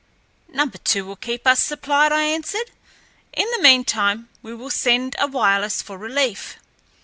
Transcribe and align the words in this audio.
"Number 0.51 0.79
two 0.79 1.05
will 1.05 1.15
keep 1.15 1.45
us 1.45 1.61
supplied," 1.61 2.11
I 2.11 2.23
answered. 2.23 2.71
"In 3.33 3.45
the 3.55 3.61
meantime 3.61 4.29
we 4.41 4.51
will 4.55 4.71
send 4.71 5.15
a 5.19 5.27
wireless 5.27 5.83
for 5.83 5.95
relief." 5.95 6.55